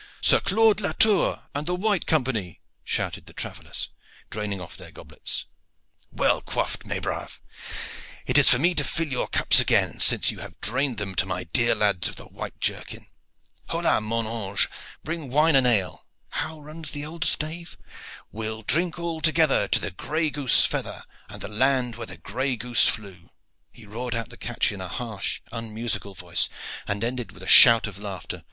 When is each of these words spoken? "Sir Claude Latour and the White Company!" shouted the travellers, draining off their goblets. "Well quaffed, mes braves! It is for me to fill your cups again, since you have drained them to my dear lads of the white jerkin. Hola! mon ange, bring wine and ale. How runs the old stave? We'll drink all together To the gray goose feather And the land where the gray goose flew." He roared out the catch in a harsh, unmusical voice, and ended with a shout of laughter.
"Sir 0.19 0.39
Claude 0.39 0.81
Latour 0.81 1.43
and 1.53 1.67
the 1.67 1.75
White 1.75 2.07
Company!" 2.07 2.59
shouted 2.83 3.27
the 3.27 3.33
travellers, 3.35 3.89
draining 4.31 4.59
off 4.59 4.75
their 4.75 4.89
goblets. 4.89 5.45
"Well 6.11 6.41
quaffed, 6.41 6.85
mes 6.87 6.99
braves! 7.01 7.37
It 8.25 8.39
is 8.39 8.49
for 8.49 8.57
me 8.57 8.73
to 8.73 8.83
fill 8.83 9.09
your 9.09 9.27
cups 9.27 9.59
again, 9.59 9.99
since 9.99 10.31
you 10.31 10.39
have 10.39 10.59
drained 10.59 10.97
them 10.97 11.13
to 11.13 11.27
my 11.27 11.43
dear 11.43 11.75
lads 11.75 12.07
of 12.07 12.15
the 12.15 12.25
white 12.25 12.59
jerkin. 12.59 13.05
Hola! 13.69 14.01
mon 14.01 14.25
ange, 14.25 14.67
bring 15.03 15.29
wine 15.29 15.55
and 15.55 15.67
ale. 15.67 16.07
How 16.29 16.59
runs 16.59 16.89
the 16.89 17.05
old 17.05 17.23
stave? 17.23 17.77
We'll 18.31 18.63
drink 18.63 18.97
all 18.97 19.21
together 19.21 19.67
To 19.67 19.77
the 19.77 19.91
gray 19.91 20.31
goose 20.31 20.65
feather 20.65 21.03
And 21.29 21.43
the 21.43 21.47
land 21.47 21.95
where 21.95 22.07
the 22.07 22.17
gray 22.17 22.55
goose 22.55 22.87
flew." 22.87 23.29
He 23.71 23.85
roared 23.85 24.15
out 24.15 24.29
the 24.31 24.37
catch 24.37 24.71
in 24.71 24.81
a 24.81 24.87
harsh, 24.87 25.41
unmusical 25.51 26.15
voice, 26.15 26.49
and 26.87 27.03
ended 27.03 27.31
with 27.33 27.43
a 27.43 27.47
shout 27.47 27.85
of 27.85 27.99
laughter. 27.99 28.39